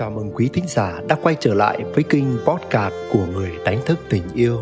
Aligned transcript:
Chào 0.00 0.10
mừng 0.10 0.30
quý 0.34 0.50
thính 0.52 0.64
giả 0.68 1.00
đã 1.08 1.16
quay 1.22 1.36
trở 1.40 1.54
lại 1.54 1.84
với 1.94 2.04
kênh 2.04 2.24
podcast 2.46 2.94
của 3.12 3.26
người 3.26 3.52
đánh 3.64 3.80
thức 3.86 3.98
tình 4.10 4.22
yêu. 4.34 4.58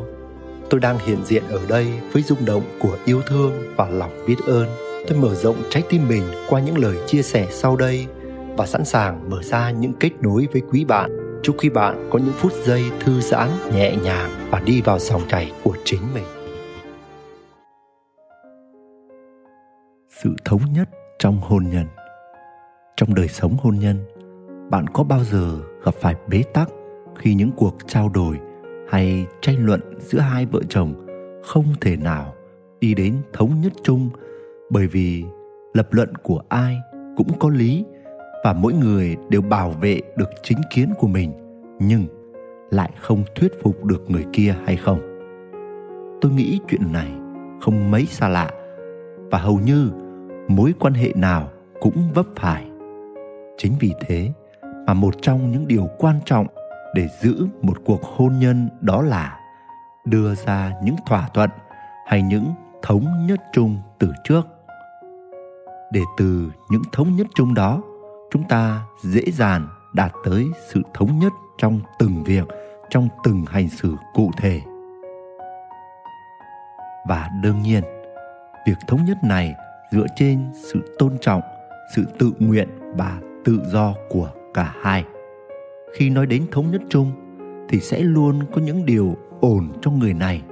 Tôi 0.71 0.81
đang 0.81 0.99
hiện 0.99 1.25
diện 1.25 1.43
ở 1.49 1.61
đây 1.69 1.87
với 2.13 2.23
rung 2.23 2.45
động 2.45 2.63
của 2.81 2.99
yêu 3.05 3.23
thương 3.27 3.53
và 3.77 3.89
lòng 3.89 4.11
biết 4.27 4.37
ơn. 4.47 4.69
Tôi 5.09 5.19
mở 5.19 5.35
rộng 5.35 5.57
trái 5.71 5.83
tim 5.89 6.09
mình 6.09 6.23
qua 6.49 6.61
những 6.61 6.79
lời 6.79 6.97
chia 7.07 7.23
sẻ 7.23 7.47
sau 7.51 7.77
đây 7.77 8.07
và 8.57 8.67
sẵn 8.67 8.85
sàng 8.85 9.31
mở 9.31 9.43
ra 9.43 9.71
những 9.71 9.93
kết 10.01 10.11
nối 10.21 10.47
với 10.53 10.63
quý 10.71 10.85
bạn. 10.85 11.41
Chúc 11.43 11.57
quý 11.59 11.69
bạn 11.69 12.09
có 12.13 12.19
những 12.19 12.35
phút 12.37 12.53
giây 12.65 12.85
thư 13.01 13.21
giãn, 13.21 13.49
nhẹ 13.75 13.97
nhàng 14.03 14.31
và 14.51 14.61
đi 14.61 14.81
vào 14.81 14.99
dòng 14.99 15.23
chảy 15.29 15.53
của 15.63 15.77
chính 15.85 16.03
mình. 16.15 16.25
Sự 20.23 20.31
thống 20.45 20.63
nhất 20.73 20.89
trong 21.19 21.41
hôn 21.41 21.65
nhân 21.73 21.87
Trong 22.97 23.15
đời 23.15 23.29
sống 23.29 23.57
hôn 23.63 23.79
nhân, 23.79 24.05
bạn 24.71 24.87
có 24.87 25.05
bao 25.05 25.25
giờ 25.25 25.59
gặp 25.85 25.95
phải 25.95 26.15
bế 26.29 26.43
tắc 26.55 26.69
khi 27.19 27.35
những 27.35 27.51
cuộc 27.57 27.77
trao 27.87 28.09
đổi 28.09 28.39
hay 28.89 29.27
tranh 29.41 29.67
luận 29.67 29.81
giữa 29.99 30.19
hai 30.19 30.47
vợ 30.47 30.61
chồng 30.69 30.95
không 31.45 31.65
thể 31.81 31.97
nào 31.97 32.35
đi 32.81 32.95
đến 32.95 33.17
thống 33.33 33.61
nhất 33.61 33.73
chung 33.83 34.11
bởi 34.71 34.87
vì 34.87 35.25
lập 35.75 35.89
luận 35.91 36.15
của 36.23 36.43
ai 36.49 36.77
cũng 37.17 37.39
có 37.39 37.49
lý 37.49 37.85
và 38.45 38.53
mỗi 38.53 38.73
người 38.73 39.17
đều 39.29 39.43
bảo 39.43 39.71
vệ 39.71 40.01
được 40.17 40.31
chính 40.43 40.59
kiến 40.71 40.93
của 40.99 41.07
mình, 41.07 41.33
nhưng 41.79 42.07
lại 42.71 42.91
không 43.01 43.25
thuyết 43.35 43.53
phục 43.63 43.85
được 43.85 44.11
người 44.11 44.25
kia 44.33 44.55
hay 44.67 44.77
không? 44.77 45.01
Tôi 46.21 46.33
nghĩ 46.33 46.61
chuyện 46.69 46.93
này 46.93 47.13
không 47.61 47.91
mấy 47.91 48.07
xa 48.07 48.29
lạ 48.29 48.51
và 49.31 49.39
hầu 49.39 49.59
như 49.59 49.91
mối 50.49 50.75
quan 50.79 50.95
hệ 50.95 51.13
nào 51.15 51.51
cũng 51.81 51.97
vấp 52.15 52.27
phải. 52.37 52.67
Chính 53.57 53.73
vì 53.81 53.93
thế 54.07 54.33
mà 54.89 54.95
một 54.95 55.15
trong 55.23 55.51
những 55.51 55.69
điều 55.69 55.89
quan 55.99 56.21
trọng 56.25 56.47
để 56.95 57.09
giữ 57.21 57.47
một 57.63 57.77
cuộc 57.85 58.03
hôn 58.03 58.39
nhân 58.39 58.69
đó 58.81 59.03
là 59.03 59.41
đưa 60.05 60.35
ra 60.35 60.73
những 60.83 60.97
thỏa 61.07 61.29
thuận 61.35 61.51
hay 62.07 62.23
những 62.23 62.55
thống 62.83 63.27
nhất 63.27 63.41
chung 63.53 63.77
từ 63.99 64.13
trước. 64.25 64.47
Để 65.93 66.01
từ 66.17 66.53
những 66.71 66.83
thống 66.93 67.17
nhất 67.17 67.27
chung 67.35 67.55
đó, 67.55 67.83
chúng 68.31 68.49
ta 68.49 68.81
dễ 69.03 69.23
dàng 69.33 69.69
đạt 69.95 70.13
tới 70.25 70.47
sự 70.73 70.83
thống 70.95 71.19
nhất 71.19 71.33
trong 71.59 71.81
từng 71.99 72.25
việc, 72.25 72.45
trong 72.91 73.09
từng 73.25 73.45
hành 73.49 73.69
xử 73.69 73.97
cụ 74.15 74.31
thể. 74.37 74.61
Và 77.09 77.31
đương 77.43 77.63
nhiên, 77.63 77.83
việc 78.67 78.79
thống 78.87 79.05
nhất 79.05 79.17
này 79.25 79.55
dựa 79.93 80.07
trên 80.17 80.51
sự 80.55 80.97
tôn 80.99 81.19
trọng, 81.21 81.43
sự 81.97 82.05
tự 82.19 82.33
nguyện 82.39 82.69
và 82.97 83.21
tự 83.45 83.61
do 83.73 83.95
của 84.09 84.31
cả 84.59 84.75
hai. 84.81 85.05
Khi 85.95 86.11
nói 86.11 86.27
đến 86.27 86.47
thống 86.51 86.71
nhất 86.71 86.83
chung, 86.89 87.13
thì 87.69 87.81
sẽ 87.81 88.01
luôn 88.01 88.41
có 88.53 88.61
những 88.61 88.87
điều 88.87 89.17
ổn 89.41 89.69
cho 89.83 89.91
người 89.91 90.15
này 90.15 90.43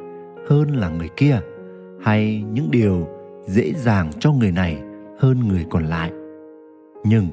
hơn 0.48 0.76
là 0.76 0.88
người 0.88 1.08
kia, 1.16 1.40
hay 2.02 2.42
những 2.52 2.70
điều 2.70 3.08
dễ 3.46 3.72
dàng 3.72 4.10
cho 4.20 4.32
người 4.32 4.52
này 4.52 4.82
hơn 5.18 5.48
người 5.48 5.66
còn 5.70 5.84
lại. 5.84 6.10
Nhưng 7.04 7.26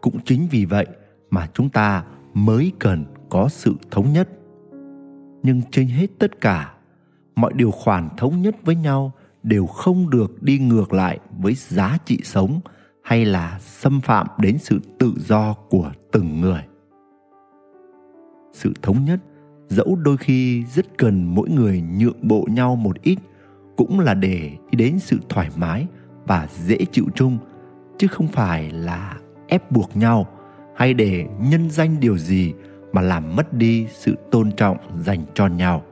cũng 0.00 0.18
chính 0.24 0.48
vì 0.50 0.64
vậy 0.64 0.86
mà 1.30 1.48
chúng 1.54 1.68
ta 1.68 2.04
mới 2.34 2.72
cần 2.78 3.04
có 3.28 3.48
sự 3.48 3.74
thống 3.90 4.12
nhất. 4.12 4.28
Nhưng 5.42 5.62
trên 5.70 5.86
hết 5.86 6.06
tất 6.18 6.40
cả, 6.40 6.74
mọi 7.36 7.52
điều 7.54 7.70
khoản 7.70 8.08
thống 8.16 8.42
nhất 8.42 8.56
với 8.64 8.74
nhau 8.74 9.12
đều 9.42 9.66
không 9.66 10.10
được 10.10 10.42
đi 10.42 10.58
ngược 10.58 10.92
lại 10.92 11.18
với 11.38 11.54
giá 11.54 11.98
trị 12.04 12.20
sống 12.24 12.60
hay 13.06 13.24
là 13.24 13.58
xâm 13.60 14.00
phạm 14.00 14.26
đến 14.38 14.58
sự 14.58 14.80
tự 14.98 15.12
do 15.18 15.54
của 15.54 15.92
từng 16.12 16.40
người. 16.40 16.60
Sự 18.52 18.72
thống 18.82 19.04
nhất 19.04 19.20
dẫu 19.68 19.96
đôi 19.96 20.16
khi 20.16 20.64
rất 20.64 20.98
cần 20.98 21.34
mỗi 21.34 21.48
người 21.48 21.82
nhượng 21.98 22.28
bộ 22.28 22.46
nhau 22.50 22.76
một 22.76 23.02
ít 23.02 23.18
cũng 23.76 24.00
là 24.00 24.14
để 24.14 24.50
đi 24.70 24.76
đến 24.78 24.98
sự 24.98 25.18
thoải 25.28 25.50
mái 25.56 25.86
và 26.26 26.48
dễ 26.64 26.78
chịu 26.92 27.04
chung, 27.14 27.38
chứ 27.98 28.06
không 28.06 28.28
phải 28.28 28.70
là 28.70 29.16
ép 29.48 29.70
buộc 29.70 29.96
nhau 29.96 30.26
hay 30.76 30.94
để 30.94 31.26
nhân 31.50 31.70
danh 31.70 32.00
điều 32.00 32.18
gì 32.18 32.54
mà 32.92 33.02
làm 33.02 33.36
mất 33.36 33.52
đi 33.52 33.86
sự 33.92 34.16
tôn 34.30 34.52
trọng 34.52 34.76
dành 35.04 35.20
cho 35.34 35.46
nhau. 35.46 35.82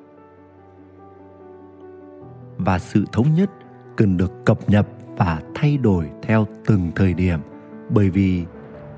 Và 2.57 2.79
sự 2.79 3.05
thống 3.13 3.35
nhất 3.35 3.51
cần 3.97 4.17
được 4.17 4.33
cập 4.45 4.69
nhật 4.69 4.89
và 5.17 5.41
thay 5.55 5.77
đổi 5.77 6.11
theo 6.23 6.47
từng 6.67 6.93
thời 6.97 7.15
điểm. 7.15 7.41
Bởi 7.91 8.11
vì 8.11 8.45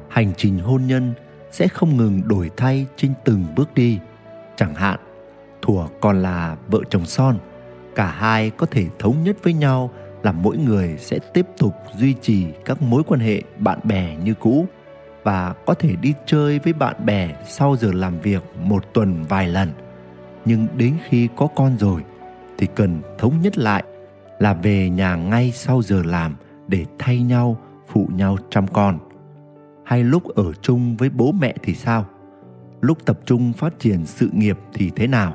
hành 0.09 0.33
trình 0.37 0.59
hôn 0.59 0.87
nhân 0.87 1.13
sẽ 1.51 1.69
không 1.69 1.97
ngừng 1.97 2.29
đổi 2.29 2.51
thay 2.57 2.87
trên 2.97 3.13
từng 3.25 3.45
bước 3.57 3.75
đi. 3.75 3.99
Chẳng 4.57 4.75
hạn, 4.75 5.01
thủa 5.63 5.89
còn 6.01 6.23
là 6.23 6.57
vợ 6.69 6.81
chồng 6.91 7.07
son, 7.07 7.39
cả 7.95 8.07
hai 8.07 8.51
có 8.51 8.67
thể 8.67 8.87
thống 8.99 9.23
nhất 9.23 9.37
với 9.43 9.53
nhau 9.53 9.91
là 10.23 10.33
mỗi 10.33 10.57
người 10.57 10.97
sẽ 10.99 11.19
tiếp 11.35 11.47
tục 11.59 11.75
duy 11.97 12.15
trì 12.23 12.47
các 12.65 12.83
mối 12.83 13.03
quan 13.07 13.21
hệ 13.21 13.43
bạn 13.59 13.79
bè 13.85 14.17
như 14.17 14.35
cũ 14.35 14.67
và 15.23 15.55
có 15.67 15.75
thể 15.75 15.97
đi 15.97 16.15
chơi 16.27 16.59
với 16.59 16.73
bạn 16.73 16.97
bè 17.05 17.37
sau 17.49 17.77
giờ 17.77 17.91
làm 17.95 18.21
việc 18.21 18.43
một 18.63 18.85
tuần 18.93 19.25
vài 19.29 19.49
lần. 19.49 19.71
Nhưng 20.45 20.67
đến 20.77 20.97
khi 21.09 21.29
có 21.37 21.47
con 21.47 21.79
rồi 21.79 22.03
thì 22.59 22.67
cần 22.75 23.01
thống 23.19 23.41
nhất 23.43 23.59
lại 23.59 23.85
là 24.39 24.55
về 24.55 24.91
nhà 24.91 25.17
ngay 25.17 25.53
sau 25.55 25.83
giờ 25.83 26.03
làm 26.03 26.35
để 26.69 26.85
thay 26.99 27.23
nhau, 27.23 27.57
phụ 27.89 28.09
nhau 28.13 28.37
chăm 28.51 28.67
con. 28.67 28.99
Hay 29.85 30.05
lúc 30.05 30.25
ở 30.25 30.53
chung 30.53 30.97
với 30.97 31.11
bố 31.11 31.33
mẹ 31.33 31.55
thì 31.63 31.75
sao? 31.75 32.07
Lúc 32.81 32.99
tập 33.05 33.19
trung 33.25 33.53
phát 33.53 33.79
triển 33.79 34.07
sự 34.07 34.31
nghiệp 34.33 34.59
thì 34.75 34.91
thế 34.97 35.07
nào? 35.07 35.35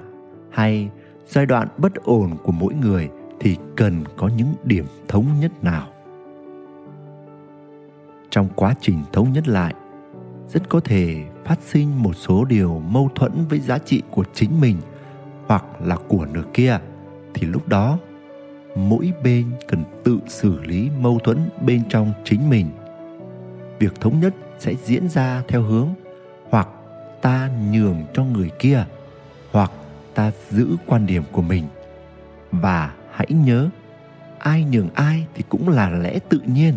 Hay 0.52 0.90
giai 1.28 1.46
đoạn 1.46 1.68
bất 1.78 1.96
ổn 1.96 2.38
của 2.44 2.52
mỗi 2.52 2.74
người 2.74 3.10
thì 3.40 3.58
cần 3.76 4.04
có 4.18 4.28
những 4.28 4.54
điểm 4.64 4.86
thống 5.08 5.26
nhất 5.40 5.64
nào? 5.64 5.88
Trong 8.30 8.50
quá 8.56 8.76
trình 8.82 9.00
thống 9.14 9.34
nhất 9.34 9.48
lại, 9.48 9.74
rất 10.48 10.70
có 10.70 10.80
thể 10.80 11.26
phát 11.46 11.60
sinh 11.62 12.04
một 12.04 12.14
số 12.14 12.46
điều 12.46 12.80
mâu 12.80 13.10
thuẫn 13.16 13.32
với 13.50 13.60
giá 13.60 13.78
trị 13.78 14.02
của 14.12 14.24
chính 14.34 14.62
mình 14.62 14.78
hoặc 15.48 15.66
là 15.84 15.96
của 15.96 16.26
nửa 16.34 16.44
kia. 16.54 16.80
Thì 17.34 17.48
lúc 17.48 17.68
đó 17.68 17.98
mỗi 18.76 19.14
bên 19.24 19.46
cần 19.68 19.84
tự 20.04 20.20
xử 20.28 20.60
lý 20.62 20.90
mâu 21.00 21.20
thuẫn 21.20 21.38
bên 21.66 21.82
trong 21.90 22.14
chính 22.24 22.50
mình. 22.50 22.68
Việc 23.80 24.00
thống 24.00 24.20
nhất 24.20 24.34
sẽ 24.60 24.74
diễn 24.86 25.10
ra 25.10 25.44
theo 25.48 25.62
hướng 25.62 25.88
hoặc 26.50 26.68
ta 27.22 27.50
nhường 27.72 28.06
cho 28.14 28.24
người 28.24 28.50
kia 28.60 28.86
hoặc 29.52 29.72
ta 30.14 30.32
giữ 30.50 30.68
quan 30.86 31.06
điểm 31.06 31.24
của 31.32 31.42
mình. 31.42 31.64
Và 32.52 32.94
hãy 33.12 33.28
nhớ, 33.46 33.70
ai 34.40 34.66
nhường 34.72 34.90
ai 34.94 35.26
thì 35.36 35.44
cũng 35.50 35.70
là 35.70 35.90
lẽ 35.90 36.20
tự 36.30 36.40
nhiên, 36.46 36.74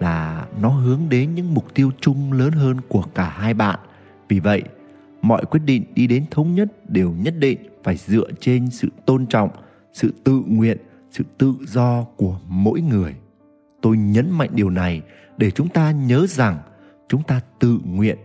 là 0.00 0.46
nó 0.60 0.68
hướng 0.68 1.00
đến 1.08 1.34
những 1.34 1.54
mục 1.54 1.74
tiêu 1.74 1.90
chung 2.00 2.32
lớn 2.32 2.52
hơn 2.52 2.76
của 2.88 3.04
cả 3.14 3.28
hai 3.28 3.54
bạn. 3.54 3.78
Vì 4.28 4.40
vậy, 4.40 4.62
mọi 5.22 5.44
quyết 5.44 5.60
định 5.64 5.84
đi 5.94 6.06
đến 6.06 6.24
thống 6.30 6.54
nhất 6.54 6.90
đều 6.90 7.10
nhất 7.10 7.34
định 7.38 7.58
phải 7.84 7.96
dựa 7.96 8.26
trên 8.40 8.70
sự 8.70 8.88
tôn 9.06 9.26
trọng, 9.26 9.50
sự 9.92 10.14
tự 10.24 10.42
nguyện 10.46 10.78
sự 11.10 11.24
tự 11.38 11.54
do 11.66 12.02
của 12.16 12.36
mỗi 12.48 12.80
người. 12.80 13.14
Tôi 13.82 13.96
nhấn 13.96 14.30
mạnh 14.30 14.50
điều 14.54 14.70
này 14.70 15.02
để 15.36 15.50
chúng 15.50 15.68
ta 15.68 15.90
nhớ 15.90 16.26
rằng 16.28 16.58
chúng 17.08 17.22
ta 17.22 17.40
tự 17.58 17.78
nguyện 17.84 18.18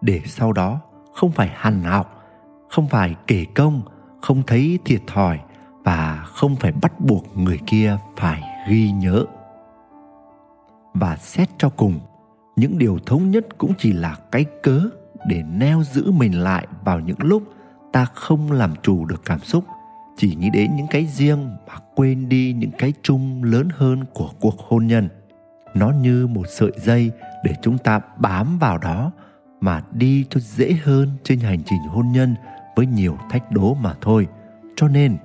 để 0.00 0.20
sau 0.26 0.52
đó 0.52 0.80
không 1.14 1.32
phải 1.32 1.50
hằn 1.54 1.82
học, 1.82 2.24
không 2.70 2.88
phải 2.88 3.14
kể 3.26 3.44
công, 3.54 3.82
không 4.22 4.42
thấy 4.46 4.78
thiệt 4.84 5.00
thòi 5.06 5.40
và 5.84 6.24
không 6.26 6.56
phải 6.56 6.72
bắt 6.72 7.00
buộc 7.00 7.38
người 7.38 7.58
kia 7.66 7.96
phải 8.16 8.42
ghi 8.68 8.90
nhớ. 8.90 9.24
Và 10.94 11.16
xét 11.16 11.48
cho 11.58 11.68
cùng, 11.68 12.00
những 12.56 12.78
điều 12.78 12.98
thống 13.06 13.30
nhất 13.30 13.58
cũng 13.58 13.72
chỉ 13.78 13.92
là 13.92 14.16
cái 14.30 14.44
cớ 14.62 14.80
để 15.26 15.42
neo 15.42 15.82
giữ 15.82 16.10
mình 16.10 16.40
lại 16.40 16.66
vào 16.84 17.00
những 17.00 17.16
lúc 17.18 17.42
ta 17.92 18.04
không 18.04 18.52
làm 18.52 18.74
chủ 18.82 19.04
được 19.04 19.22
cảm 19.24 19.40
xúc 19.40 19.64
chỉ 20.16 20.34
nghĩ 20.34 20.50
đến 20.50 20.76
những 20.76 20.86
cái 20.90 21.06
riêng 21.06 21.56
mà 21.66 21.74
quên 21.94 22.28
đi 22.28 22.52
những 22.52 22.70
cái 22.78 22.92
chung 23.02 23.44
lớn 23.44 23.68
hơn 23.76 24.04
của 24.14 24.30
cuộc 24.40 24.58
hôn 24.58 24.86
nhân. 24.86 25.08
Nó 25.74 25.90
như 25.90 26.26
một 26.26 26.46
sợi 26.48 26.72
dây 26.76 27.10
để 27.44 27.54
chúng 27.62 27.78
ta 27.78 28.00
bám 28.16 28.58
vào 28.58 28.78
đó 28.78 29.12
mà 29.60 29.82
đi 29.92 30.24
cho 30.30 30.40
dễ 30.40 30.76
hơn 30.84 31.10
trên 31.24 31.40
hành 31.40 31.62
trình 31.66 31.78
hôn 31.88 32.12
nhân 32.12 32.34
với 32.76 32.86
nhiều 32.86 33.18
thách 33.30 33.52
đố 33.52 33.74
mà 33.74 33.94
thôi. 34.00 34.26
Cho 34.76 34.88
nên, 34.88 35.16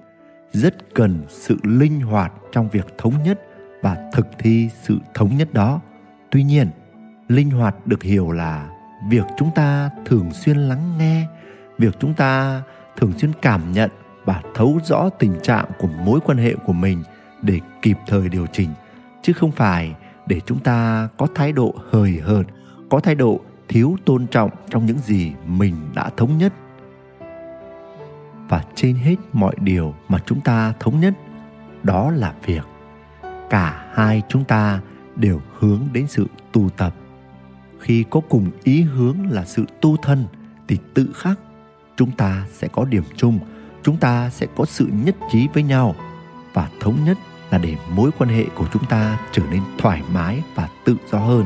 rất 0.52 0.96
cần 0.96 1.24
sự 1.30 1.58
linh 1.64 2.02
hoạt 2.02 2.34
trong 2.52 2.70
việc 2.70 2.88
thống 2.98 3.24
nhất 3.24 3.40
và 3.82 4.10
thực 4.14 4.28
thi 4.40 4.70
sự 4.84 5.00
thống 5.14 5.38
nhất 5.38 5.54
đó. 5.54 5.82
Tuy 6.32 6.44
nhiên, 6.44 6.70
linh 7.28 7.52
hoạt 7.52 7.88
được 7.88 8.04
hiểu 8.04 8.32
là 8.32 8.70
việc 9.10 9.26
chúng 9.38 9.50
ta 9.56 9.90
thường 10.06 10.34
xuyên 10.34 10.58
lắng 10.58 10.98
nghe, 10.98 11.28
việc 11.78 11.96
chúng 12.00 12.14
ta 12.14 12.62
thường 12.98 13.14
xuyên 13.20 13.32
cảm 13.42 13.72
nhận 13.72 13.90
và 14.30 14.42
thấu 14.54 14.80
rõ 14.84 15.10
tình 15.10 15.40
trạng 15.44 15.66
của 15.80 15.88
mối 15.88 16.20
quan 16.26 16.38
hệ 16.38 16.56
của 16.56 16.74
mình 16.74 17.04
để 17.42 17.60
kịp 17.82 17.98
thời 18.08 18.30
điều 18.30 18.46
chỉnh, 18.48 18.70
chứ 19.22 19.34
không 19.34 19.52
phải 19.52 19.96
để 20.28 20.40
chúng 20.46 20.60
ta 20.60 21.10
có 21.18 21.28
thái 21.36 21.52
độ 21.52 21.76
hời 21.92 22.20
hợt, 22.24 22.46
có 22.90 23.00
thái 23.00 23.16
độ 23.16 23.40
thiếu 23.68 23.98
tôn 24.06 24.28
trọng 24.28 24.50
trong 24.70 24.86
những 24.86 24.98
gì 24.98 25.34
mình 25.46 25.76
đã 25.96 26.10
thống 26.18 26.38
nhất. 26.38 26.54
Và 28.50 28.64
trên 28.76 28.96
hết 28.96 29.16
mọi 29.34 29.56
điều 29.62 29.96
mà 30.08 30.20
chúng 30.26 30.42
ta 30.42 30.74
thống 30.80 31.00
nhất, 31.00 31.14
đó 31.84 32.12
là 32.12 32.34
việc 32.46 32.64
cả 33.50 33.86
hai 33.94 34.22
chúng 34.30 34.44
ta 34.44 34.80
đều 35.16 35.42
hướng 35.60 35.82
đến 35.94 36.08
sự 36.08 36.28
tu 36.52 36.70
tập. 36.70 36.94
Khi 37.80 38.06
có 38.10 38.22
cùng 38.30 38.52
ý 38.64 38.82
hướng 38.82 39.16
là 39.30 39.46
sự 39.46 39.66
tu 39.82 39.98
thân 39.98 40.26
thì 40.68 40.78
tự 40.94 41.10
khắc 41.16 41.40
chúng 41.96 42.12
ta 42.12 42.46
sẽ 42.52 42.68
có 42.68 42.86
điểm 42.86 43.04
chung 43.16 43.40
chúng 43.90 43.98
ta 43.98 44.30
sẽ 44.30 44.48
có 44.56 44.66
sự 44.66 44.90
nhất 45.04 45.16
trí 45.32 45.48
với 45.54 45.64
nhau 45.64 45.96
và 46.54 46.70
thống 46.80 47.04
nhất 47.06 47.18
là 47.52 47.58
để 47.58 47.76
mối 47.96 48.12
quan 48.18 48.30
hệ 48.30 48.46
của 48.56 48.66
chúng 48.74 48.86
ta 48.86 49.20
trở 49.32 49.44
nên 49.52 49.62
thoải 49.78 50.02
mái 50.14 50.44
và 50.56 50.70
tự 50.86 50.96
do 51.12 51.20
hơn, 51.20 51.46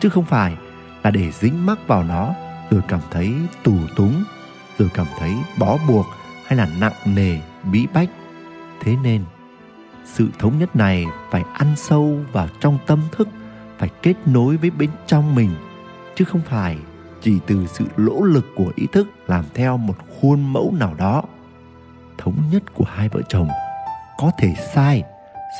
chứ 0.00 0.08
không 0.08 0.24
phải 0.24 0.56
là 1.02 1.10
để 1.10 1.30
dính 1.32 1.66
mắc 1.66 1.78
vào 1.86 2.04
nó 2.04 2.34
rồi 2.70 2.82
cảm 2.88 3.00
thấy 3.10 3.34
tù 3.62 3.72
túng, 3.96 4.24
rồi 4.78 4.88
cảm 4.94 5.06
thấy 5.18 5.32
bó 5.58 5.78
buộc 5.88 6.06
hay 6.46 6.56
là 6.58 6.68
nặng 6.80 6.92
nề, 7.04 7.38
bí 7.72 7.86
bách. 7.94 8.10
Thế 8.80 8.96
nên, 9.02 9.24
sự 10.04 10.28
thống 10.38 10.58
nhất 10.58 10.76
này 10.76 11.06
phải 11.30 11.44
ăn 11.54 11.76
sâu 11.76 12.18
vào 12.32 12.48
trong 12.60 12.78
tâm 12.86 13.00
thức, 13.12 13.28
phải 13.78 13.88
kết 14.02 14.14
nối 14.26 14.56
với 14.56 14.70
bên 14.70 14.90
trong 15.06 15.34
mình, 15.34 15.50
chứ 16.14 16.24
không 16.24 16.40
phải 16.40 16.78
chỉ 17.22 17.38
từ 17.46 17.66
sự 17.66 17.84
lỗ 17.96 18.22
lực 18.22 18.46
của 18.56 18.72
ý 18.76 18.86
thức 18.92 19.08
làm 19.26 19.44
theo 19.54 19.76
một 19.76 19.96
khuôn 20.20 20.52
mẫu 20.52 20.74
nào 20.78 20.94
đó 20.98 21.22
thống 22.28 22.50
nhất 22.50 22.62
của 22.74 22.84
hai 22.88 23.08
vợ 23.08 23.22
chồng 23.28 23.48
có 24.18 24.30
thể 24.38 24.54
sai 24.74 25.02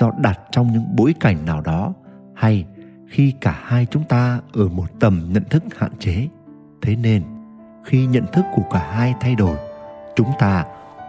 do 0.00 0.11
đặt 0.19 0.41
trong 0.50 0.73
những 0.73 0.97
bối 0.97 1.15
cảnh 1.20 1.44
nào 1.44 1.61
đó, 1.61 1.93
hay 2.35 2.65
khi 3.09 3.35
cả 3.41 3.61
hai 3.62 3.87
chúng 3.87 4.05
ta 4.05 4.41
ở 4.53 4.69
một 4.69 5.00
tầm 5.00 5.29
nhận 5.32 5.44
thức 5.50 5.62
hạn 5.79 5.91
chế. 5.99 6.29
Thế 6.82 6.97
nên, 6.97 7.23
khi 7.85 8.06
nhận 8.06 8.25
thức 8.32 8.44
của 8.55 8.62
cả 8.70 8.91
hai 8.93 9.15
thay 9.20 9.35
đổi, 9.35 9.56
chúng 10.17 10.29
ta 10.38 10.65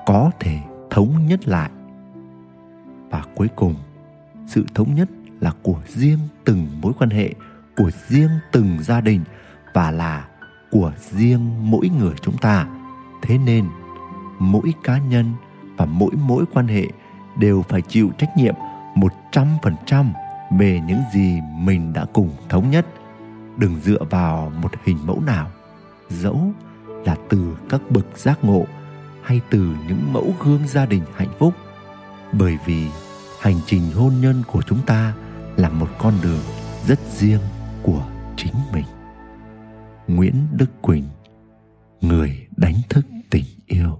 có 0.05 0.31
thể 0.39 0.57
thống 0.89 1.27
nhất 1.27 1.47
lại. 1.47 1.69
Và 3.09 3.23
cuối 3.35 3.47
cùng, 3.55 3.75
sự 4.47 4.65
thống 4.75 4.95
nhất 4.95 5.09
là 5.39 5.53
của 5.63 5.79
riêng 5.87 6.19
từng 6.45 6.67
mối 6.81 6.93
quan 6.99 7.09
hệ, 7.09 7.33
của 7.77 7.91
riêng 8.07 8.31
từng 8.51 8.77
gia 8.83 9.01
đình 9.01 9.21
và 9.73 9.91
là 9.91 10.27
của 10.71 10.91
riêng 10.97 11.71
mỗi 11.71 11.89
người 11.99 12.13
chúng 12.21 12.37
ta. 12.37 12.67
Thế 13.21 13.37
nên, 13.37 13.65
mỗi 14.39 14.73
cá 14.83 14.97
nhân 14.97 15.33
và 15.79 15.85
mỗi 15.85 16.11
mối 16.27 16.45
quan 16.53 16.67
hệ 16.67 16.87
đều 17.37 17.61
phải 17.69 17.81
chịu 17.81 18.11
trách 18.17 18.37
nhiệm 18.37 18.55
một 18.95 19.13
trăm 19.31 19.47
phần 19.63 19.75
trăm 19.85 20.13
về 20.57 20.81
những 20.87 21.01
gì 21.13 21.41
mình 21.59 21.93
đã 21.93 22.05
cùng 22.13 22.29
thống 22.49 22.69
nhất. 22.69 22.85
Đừng 23.57 23.79
dựa 23.79 24.03
vào 24.09 24.51
một 24.61 24.71
hình 24.85 24.97
mẫu 25.05 25.21
nào, 25.21 25.51
dẫu 26.09 26.51
là 27.05 27.15
từ 27.29 27.57
các 27.69 27.81
bậc 27.89 28.17
giác 28.17 28.43
ngộ 28.43 28.65
hay 29.23 29.41
từ 29.49 29.75
những 29.87 30.13
mẫu 30.13 30.33
gương 30.43 30.67
gia 30.67 30.85
đình 30.85 31.03
hạnh 31.15 31.33
phúc. 31.39 31.53
Bởi 32.31 32.57
vì 32.65 32.87
hành 33.41 33.59
trình 33.65 33.91
hôn 33.95 34.13
nhân 34.21 34.43
của 34.47 34.61
chúng 34.61 34.79
ta 34.85 35.13
là 35.55 35.69
một 35.69 35.89
con 35.97 36.13
đường 36.23 36.41
rất 36.87 36.99
riêng 37.17 37.41
của 37.83 38.05
chính 38.37 38.53
mình. 38.73 38.85
Nguyễn 40.07 40.47
đức 40.51 40.81
quỳnh, 40.81 41.07
người 42.01 42.47
đánh 42.57 42.75
thức 42.89 43.05
tình 43.29 43.45
yêu 43.67 43.99